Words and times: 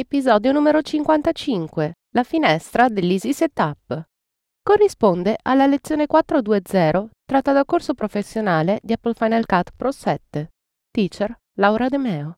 Episodio 0.00 0.52
numero 0.52 0.80
55. 0.80 1.94
La 2.14 2.22
finestra 2.22 2.88
dell'Easy 2.88 3.32
Setup. 3.32 4.00
Corrisponde 4.62 5.36
alla 5.42 5.66
lezione 5.66 6.06
420 6.06 7.10
tratta 7.24 7.52
dal 7.52 7.64
corso 7.64 7.94
professionale 7.94 8.78
di 8.80 8.92
Apple 8.92 9.14
Final 9.14 9.44
Cut 9.44 9.72
Pro 9.74 9.90
7. 9.90 10.50
Teacher 10.92 11.36
Laura 11.54 11.88
De 11.88 11.98
Meo. 11.98 12.36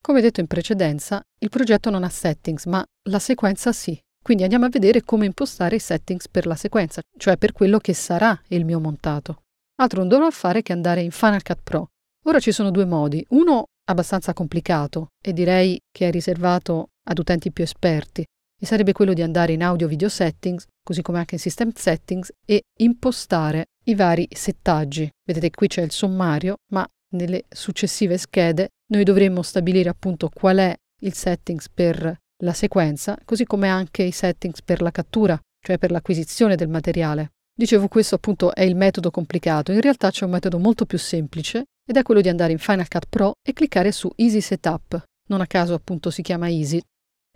Come 0.00 0.20
detto 0.20 0.38
in 0.38 0.46
precedenza, 0.46 1.20
il 1.40 1.48
progetto 1.48 1.90
non 1.90 2.04
ha 2.04 2.08
settings, 2.08 2.66
ma 2.66 2.86
la 3.08 3.18
sequenza 3.18 3.72
sì. 3.72 4.00
Quindi 4.22 4.44
andiamo 4.44 4.66
a 4.66 4.70
vedere 4.70 5.02
come 5.02 5.26
impostare 5.26 5.74
i 5.74 5.80
settings 5.80 6.28
per 6.28 6.46
la 6.46 6.54
sequenza, 6.54 7.02
cioè 7.18 7.36
per 7.36 7.50
quello 7.50 7.78
che 7.78 7.94
sarà 7.94 8.40
il 8.50 8.64
mio 8.64 8.78
montato. 8.78 9.42
Altro 9.80 9.98
non 9.98 10.08
dovrò 10.08 10.30
fare 10.30 10.62
che 10.62 10.72
andare 10.72 11.00
in 11.00 11.10
Final 11.10 11.42
Cut 11.42 11.58
Pro. 11.64 11.88
Ora 12.26 12.38
ci 12.38 12.52
sono 12.52 12.70
due 12.70 12.84
modi. 12.84 13.26
Uno 13.30 13.64
abbastanza 13.90 14.32
complicato 14.32 15.08
e 15.22 15.32
direi 15.32 15.78
che 15.90 16.08
è 16.08 16.10
riservato 16.10 16.90
ad 17.08 17.18
utenti 17.18 17.50
più 17.52 17.64
esperti 17.64 18.24
e 18.62 18.66
sarebbe 18.66 18.92
quello 18.92 19.14
di 19.14 19.22
andare 19.22 19.52
in 19.52 19.62
audio 19.62 19.88
video 19.88 20.08
settings, 20.08 20.66
così 20.82 21.02
come 21.02 21.18
anche 21.18 21.36
in 21.36 21.40
system 21.40 21.72
settings 21.74 22.30
e 22.44 22.62
impostare 22.80 23.66
i 23.84 23.94
vari 23.94 24.28
settaggi. 24.30 25.10
Vedete 25.24 25.50
qui 25.50 25.66
c'è 25.66 25.82
il 25.82 25.92
sommario, 25.92 26.56
ma 26.72 26.86
nelle 27.12 27.44
successive 27.48 28.18
schede 28.18 28.68
noi 28.92 29.04
dovremmo 29.04 29.42
stabilire 29.42 29.88
appunto 29.88 30.28
qual 30.28 30.58
è 30.58 30.74
il 31.02 31.14
settings 31.14 31.68
per 31.70 32.16
la 32.42 32.52
sequenza, 32.52 33.18
così 33.24 33.44
come 33.44 33.68
anche 33.68 34.02
i 34.02 34.12
settings 34.12 34.62
per 34.62 34.82
la 34.82 34.90
cattura, 34.90 35.38
cioè 35.64 35.78
per 35.78 35.90
l'acquisizione 35.90 36.54
del 36.54 36.68
materiale. 36.68 37.32
Dicevo 37.52 37.88
questo 37.88 38.14
appunto 38.14 38.54
è 38.54 38.62
il 38.62 38.76
metodo 38.76 39.10
complicato, 39.10 39.72
in 39.72 39.80
realtà 39.80 40.10
c'è 40.10 40.24
un 40.24 40.30
metodo 40.32 40.58
molto 40.58 40.84
più 40.86 40.98
semplice 40.98 41.64
ed 41.90 41.96
è 41.96 42.02
quello 42.02 42.20
di 42.20 42.28
andare 42.28 42.52
in 42.52 42.58
Final 42.58 42.86
Cut 42.86 43.06
Pro 43.08 43.32
e 43.42 43.52
cliccare 43.52 43.90
su 43.90 44.08
Easy 44.14 44.40
Setup, 44.40 45.02
non 45.26 45.40
a 45.40 45.46
caso 45.48 45.74
appunto 45.74 46.10
si 46.10 46.22
chiama 46.22 46.48
Easy. 46.48 46.80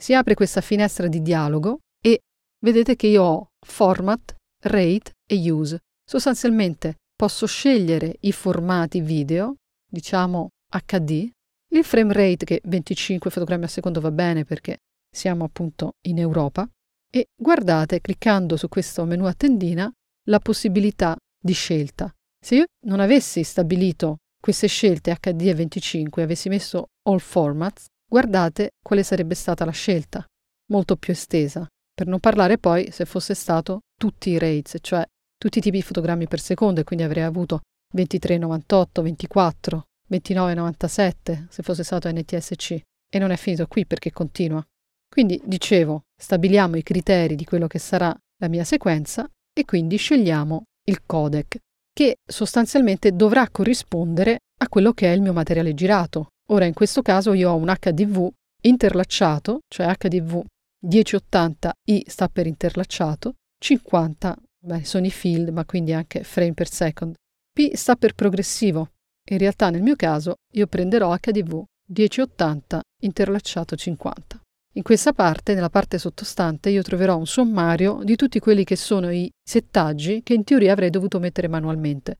Si 0.00 0.14
apre 0.14 0.36
questa 0.36 0.60
finestra 0.60 1.08
di 1.08 1.22
dialogo 1.22 1.80
e 2.00 2.20
vedete 2.64 2.94
che 2.94 3.08
io 3.08 3.22
ho 3.24 3.48
Format, 3.66 4.36
Rate 4.62 5.14
e 5.28 5.50
Use. 5.50 5.80
Sostanzialmente 6.08 6.98
posso 7.16 7.46
scegliere 7.46 8.14
i 8.20 8.30
formati 8.30 9.00
video, 9.00 9.56
diciamo 9.90 10.50
HD, 10.70 11.28
il 11.72 11.82
frame 11.82 12.12
rate 12.12 12.44
che 12.44 12.60
25 12.62 13.32
fotogrammi 13.32 13.64
al 13.64 13.70
secondo 13.70 14.00
va 14.00 14.12
bene 14.12 14.44
perché 14.44 14.76
siamo 15.10 15.42
appunto 15.42 15.94
in 16.06 16.20
Europa 16.20 16.64
e 17.10 17.26
guardate 17.34 18.00
cliccando 18.00 18.56
su 18.56 18.68
questo 18.68 19.04
menu 19.04 19.24
a 19.24 19.34
tendina 19.34 19.92
la 20.28 20.38
possibilità 20.38 21.16
di 21.42 21.54
scelta. 21.54 22.08
Se 22.40 22.54
io 22.54 22.64
non 22.86 23.00
avessi 23.00 23.42
stabilito 23.42 24.18
queste 24.44 24.66
scelte 24.66 25.16
HD 25.18 25.40
e 25.46 25.54
25 25.54 26.20
e 26.20 26.24
avessi 26.26 26.50
messo 26.50 26.88
All 27.08 27.16
Formats, 27.16 27.86
guardate 28.06 28.72
quale 28.82 29.02
sarebbe 29.02 29.34
stata 29.34 29.64
la 29.64 29.70
scelta, 29.70 30.22
molto 30.70 30.96
più 30.96 31.14
estesa, 31.14 31.66
per 31.94 32.06
non 32.06 32.20
parlare 32.20 32.58
poi 32.58 32.90
se 32.90 33.06
fosse 33.06 33.32
stato 33.32 33.84
tutti 33.98 34.28
i 34.28 34.38
rates, 34.38 34.76
cioè 34.82 35.02
tutti 35.38 35.56
i 35.56 35.60
tipi 35.62 35.78
di 35.78 35.82
fotogrammi 35.82 36.28
per 36.28 36.40
secondo 36.40 36.80
e 36.80 36.84
quindi 36.84 37.06
avrei 37.06 37.22
avuto 37.22 37.62
23,98, 37.96 39.00
24, 39.00 39.84
29,97 40.10 41.46
se 41.48 41.62
fosse 41.62 41.82
stato 41.82 42.10
NTSC. 42.10 42.72
E 43.08 43.18
non 43.18 43.30
è 43.30 43.36
finito 43.36 43.66
qui 43.66 43.86
perché 43.86 44.12
continua. 44.12 44.62
Quindi 45.08 45.40
dicevo, 45.42 46.02
stabiliamo 46.20 46.76
i 46.76 46.82
criteri 46.82 47.34
di 47.34 47.46
quello 47.46 47.66
che 47.66 47.78
sarà 47.78 48.14
la 48.42 48.48
mia 48.48 48.64
sequenza 48.64 49.26
e 49.58 49.64
quindi 49.64 49.96
scegliamo 49.96 50.64
il 50.86 51.00
codec, 51.06 51.56
che 51.94 52.16
sostanzialmente 52.26 53.12
dovrà 53.12 53.48
corrispondere 53.48 54.40
a 54.60 54.68
quello 54.68 54.92
che 54.92 55.10
è 55.10 55.14
il 55.14 55.22
mio 55.22 55.32
materiale 55.32 55.74
girato. 55.74 56.28
Ora 56.48 56.66
in 56.66 56.74
questo 56.74 57.00
caso 57.00 57.32
io 57.32 57.52
ho 57.52 57.56
un 57.56 57.72
HDV 57.72 58.28
interlacciato, 58.62 59.60
cioè 59.68 59.94
HDV 59.96 60.42
1080i 60.86 62.02
sta 62.06 62.28
per 62.28 62.46
interlacciato, 62.46 63.34
50 63.58 64.36
beh, 64.64 64.84
sono 64.84 65.06
i 65.06 65.10
field, 65.10 65.50
ma 65.50 65.64
quindi 65.64 65.92
anche 65.92 66.24
frame 66.24 66.52
per 66.54 66.68
second. 66.68 67.14
P 67.52 67.74
sta 67.74 67.94
per 67.94 68.14
progressivo. 68.14 68.90
In 69.30 69.38
realtà 69.38 69.70
nel 69.70 69.82
mio 69.82 69.96
caso 69.96 70.34
io 70.52 70.66
prenderò 70.66 71.14
HDV 71.16 71.62
1080 71.86 72.80
interlacciato 73.02 73.76
50. 73.76 74.40
In 74.76 74.82
questa 74.82 75.12
parte, 75.12 75.54
nella 75.54 75.70
parte 75.70 75.98
sottostante, 75.98 76.68
io 76.68 76.82
troverò 76.82 77.16
un 77.16 77.28
sommario 77.28 78.00
di 78.02 78.16
tutti 78.16 78.40
quelli 78.40 78.64
che 78.64 78.74
sono 78.74 79.08
i 79.08 79.30
settaggi 79.40 80.22
che 80.24 80.34
in 80.34 80.42
teoria 80.42 80.72
avrei 80.72 80.90
dovuto 80.90 81.20
mettere 81.20 81.46
manualmente. 81.46 82.18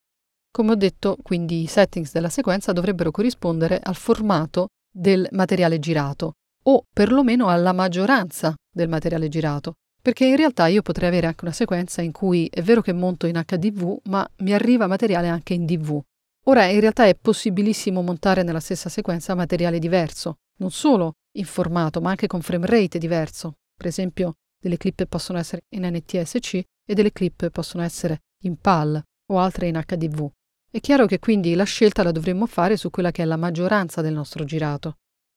Come 0.52 0.70
ho 0.70 0.76
detto, 0.76 1.16
quindi 1.20 1.62
i 1.62 1.66
settings 1.66 2.12
della 2.12 2.28
sequenza 2.28 2.70
dovrebbero 2.70 3.10
corrispondere 3.10 3.80
al 3.82 3.96
formato 3.96 4.68
del 4.88 5.26
materiale 5.32 5.80
girato 5.80 6.34
o 6.66 6.84
perlomeno 6.92 7.48
alla 7.48 7.72
maggioranza 7.72 8.54
del 8.72 8.88
materiale 8.88 9.28
girato, 9.28 9.72
perché 10.00 10.24
in 10.24 10.36
realtà 10.36 10.68
io 10.68 10.82
potrei 10.82 11.08
avere 11.08 11.26
anche 11.26 11.44
una 11.44 11.52
sequenza 11.52 12.02
in 12.02 12.12
cui 12.12 12.48
è 12.52 12.62
vero 12.62 12.82
che 12.82 12.92
monto 12.92 13.26
in 13.26 13.42
HDV, 13.44 13.98
ma 14.04 14.24
mi 14.38 14.52
arriva 14.52 14.86
materiale 14.86 15.26
anche 15.26 15.54
in 15.54 15.66
DV. 15.66 16.00
Ora 16.44 16.66
in 16.66 16.78
realtà 16.78 17.06
è 17.06 17.16
possibilissimo 17.20 18.00
montare 18.00 18.44
nella 18.44 18.60
stessa 18.60 18.88
sequenza 18.88 19.34
materiale 19.34 19.80
diverso, 19.80 20.36
non 20.58 20.70
solo 20.70 21.14
in 21.36 21.44
formato, 21.44 22.00
ma 22.00 22.10
anche 22.10 22.26
con 22.26 22.42
frame 22.42 22.66
rate 22.66 22.98
diverso. 22.98 23.54
Per 23.76 23.86
esempio, 23.86 24.34
delle 24.60 24.76
clip 24.76 25.04
possono 25.06 25.38
essere 25.38 25.62
in 25.70 25.84
NTSC 25.86 26.54
e 26.54 26.94
delle 26.94 27.12
clip 27.12 27.50
possono 27.50 27.82
essere 27.82 28.20
in 28.44 28.56
PAL 28.56 29.02
o 29.30 29.38
altre 29.38 29.68
in 29.68 29.80
HDV. 29.84 30.30
È 30.70 30.80
chiaro 30.80 31.06
che 31.06 31.18
quindi 31.18 31.54
la 31.54 31.64
scelta 31.64 32.02
la 32.02 32.12
dovremmo 32.12 32.46
fare 32.46 32.76
su 32.76 32.90
quella 32.90 33.10
che 33.10 33.22
è 33.22 33.26
la 33.26 33.36
maggioranza 33.36 34.00
del 34.00 34.12
nostro 34.12 34.44
girato. 34.44 34.96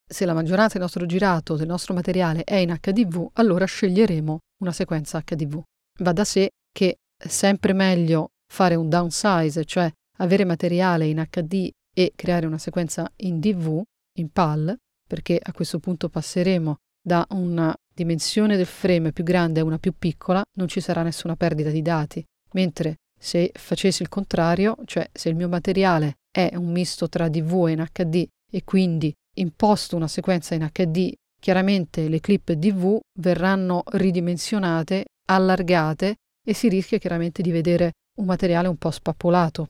Se 0.09 0.25
la 0.25 0.33
maggioranza 0.33 0.73
del 0.73 0.81
nostro 0.81 1.05
girato, 1.05 1.55
del 1.55 1.67
nostro 1.67 1.93
materiale 1.93 2.43
è 2.43 2.55
in 2.55 2.75
HDV, 2.79 3.29
allora 3.33 3.65
sceglieremo 3.65 4.39
una 4.61 4.71
sequenza 4.71 5.21
HDV. 5.21 5.61
Va 5.99 6.13
da 6.13 6.23
sé 6.23 6.51
che 6.71 6.97
è 7.15 7.27
sempre 7.27 7.73
meglio 7.73 8.29
fare 8.51 8.75
un 8.75 8.89
downsize, 8.89 9.65
cioè 9.65 9.91
avere 10.17 10.45
materiale 10.45 11.05
in 11.05 11.25
HD 11.29 11.69
e 11.93 12.13
creare 12.15 12.45
una 12.45 12.57
sequenza 12.57 13.11
in 13.17 13.39
DV, 13.39 13.81
in 14.19 14.31
PAL, 14.31 14.75
perché 15.07 15.39
a 15.41 15.53
questo 15.53 15.79
punto 15.79 16.09
passeremo 16.09 16.75
da 17.01 17.25
una 17.31 17.73
dimensione 17.93 18.57
del 18.57 18.65
frame 18.65 19.13
più 19.13 19.23
grande 19.23 19.61
a 19.61 19.63
una 19.63 19.79
più 19.79 19.93
piccola, 19.97 20.43
non 20.57 20.67
ci 20.67 20.81
sarà 20.81 21.01
nessuna 21.01 21.35
perdita 21.35 21.69
di 21.69 21.81
dati, 21.81 22.23
mentre 22.51 22.97
se 23.17 23.51
facessi 23.53 24.03
il 24.03 24.09
contrario, 24.09 24.77
cioè 24.85 25.09
se 25.11 25.29
il 25.29 25.35
mio 25.35 25.47
materiale 25.47 26.17
è 26.29 26.51
un 26.55 26.71
misto 26.71 27.09
tra 27.09 27.29
DV 27.29 27.67
e 27.67 27.71
in 27.71 27.87
HD 27.91 28.27
e 28.51 28.63
quindi 28.63 29.11
imposto 29.37 29.95
una 29.95 30.07
sequenza 30.07 30.53
in 30.53 30.69
HD, 30.71 31.11
chiaramente 31.39 32.07
le 32.09 32.19
clip 32.19 32.51
DV 32.51 32.99
verranno 33.19 33.83
ridimensionate, 33.85 35.05
allargate 35.29 36.15
e 36.45 36.53
si 36.53 36.69
rischia 36.69 36.97
chiaramente 36.97 37.41
di 37.41 37.51
vedere 37.51 37.93
un 38.19 38.25
materiale 38.25 38.67
un 38.67 38.77
po' 38.77 38.91
spappolato. 38.91 39.69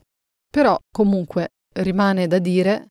Però 0.50 0.76
comunque 0.90 1.48
rimane 1.74 2.26
da 2.26 2.38
dire 2.38 2.88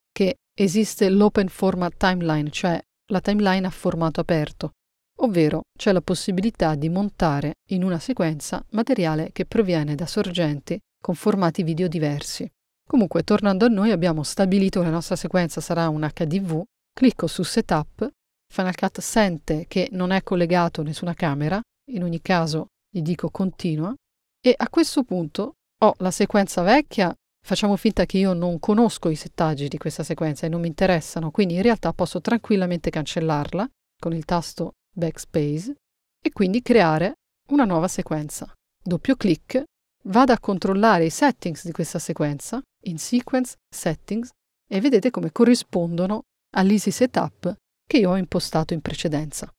esiste 0.59 1.09
l'open 1.09 1.49
format 1.49 1.93
timeline, 1.97 2.49
cioè 2.49 2.81
la 3.11 3.21
timeline 3.21 3.67
a 3.67 3.69
formato 3.69 4.19
aperto, 4.19 4.71
ovvero 5.19 5.61
c'è 5.77 5.91
la 5.91 6.01
possibilità 6.01 6.73
di 6.73 6.89
montare 6.89 7.53
in 7.69 7.83
una 7.83 7.99
sequenza 7.99 8.65
materiale 8.71 9.29
che 9.31 9.45
proviene 9.45 9.93
da 9.93 10.07
sorgenti 10.07 10.79
con 10.99 11.13
formati 11.13 11.61
video 11.61 11.87
diversi. 11.87 12.49
Comunque, 12.89 13.23
tornando 13.23 13.65
a 13.65 13.69
noi, 13.69 13.91
abbiamo 13.91 14.23
stabilito 14.23 14.79
che 14.79 14.85
la 14.87 14.91
nostra 14.91 15.15
sequenza 15.15 15.61
sarà 15.61 15.89
un 15.89 16.09
HDV, 16.11 16.63
clicco 16.91 17.27
su 17.27 17.43
Setup, 17.43 18.09
Final 18.51 18.75
Cut 18.75 18.99
sente 18.99 19.65
che 19.67 19.89
non 19.91 20.11
è 20.11 20.23
collegato 20.23 20.81
nessuna 20.81 21.13
camera, 21.13 21.61
in 21.91 22.03
ogni 22.03 22.21
caso 22.21 22.67
gli 22.89 23.01
dico 23.01 23.29
continua, 23.29 23.93
e 24.41 24.53
a 24.57 24.69
questo 24.69 25.03
punto 25.03 25.53
ho 25.83 25.93
la 25.97 26.11
sequenza 26.11 26.63
vecchia 26.63 27.13
Facciamo 27.47 27.77
finta 27.77 28.05
che 28.05 28.17
io 28.17 28.33
non 28.33 28.59
conosco 28.59 29.07
i 29.07 29.15
settaggi 29.15 29.69
di 29.69 29.77
questa 29.77 30.03
sequenza 30.03 30.45
e 30.45 30.49
non 30.49 30.59
mi 30.59 30.67
interessano, 30.67 31.31
quindi 31.31 31.55
in 31.55 31.61
realtà 31.61 31.93
posso 31.93 32.19
tranquillamente 32.19 32.89
cancellarla 32.89 33.65
con 33.97 34.11
il 34.13 34.25
tasto 34.25 34.73
Backspace 34.93 35.75
e 36.21 36.31
quindi 36.33 36.61
creare 36.61 37.13
una 37.51 37.63
nuova 37.63 37.87
sequenza. 37.87 38.53
Doppio 38.83 39.15
clic, 39.15 39.63
vado 40.09 40.33
a 40.33 40.39
controllare 40.39 41.05
i 41.05 41.09
settings 41.09 41.63
di 41.63 41.71
questa 41.71 41.99
sequenza 41.99 42.61
in 42.83 42.97
Sequence 42.97 43.55
Settings 43.73 44.29
e 44.69 44.81
vedete 44.81 45.09
come 45.09 45.31
corrispondono 45.31 46.23
all'Easy 46.53 46.91
Setup 46.91 47.55
che 47.87 47.97
io 47.97 48.09
ho 48.09 48.17
impostato 48.17 48.73
in 48.73 48.81
precedenza. 48.81 49.49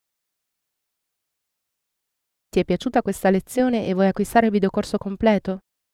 Ti 2.50 2.60
è 2.60 2.64
piaciuta 2.66 3.00
questa 3.00 3.30
lezione 3.30 3.86
e 3.86 3.94
vuoi 3.94 4.08
acquistare 4.08 4.44
il 4.44 4.52
videocorso 4.52 4.98
completo? 4.98 5.60